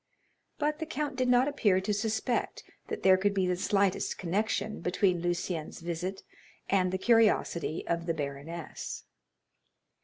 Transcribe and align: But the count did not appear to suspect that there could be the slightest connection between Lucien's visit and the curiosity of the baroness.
But 0.57 0.79
the 0.79 0.87
count 0.87 1.15
did 1.15 1.27
not 1.29 1.47
appear 1.47 1.79
to 1.79 1.93
suspect 1.93 2.63
that 2.87 3.03
there 3.03 3.17
could 3.17 3.35
be 3.35 3.45
the 3.45 3.55
slightest 3.55 4.17
connection 4.17 4.79
between 4.81 5.21
Lucien's 5.21 5.79
visit 5.79 6.23
and 6.67 6.91
the 6.91 6.97
curiosity 6.97 7.87
of 7.87 8.07
the 8.07 8.13
baroness. 8.15 9.03